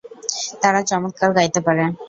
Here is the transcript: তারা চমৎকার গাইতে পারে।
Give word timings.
তারা 0.61 0.79
চমৎকার 0.89 1.29
গাইতে 1.37 1.59
পারে। 1.65 1.83